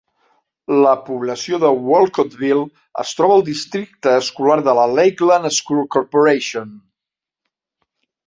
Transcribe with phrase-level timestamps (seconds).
[0.83, 2.63] La població de Wolcottville
[3.03, 6.73] es troba al districte escolar de la Lakeland School Corporation.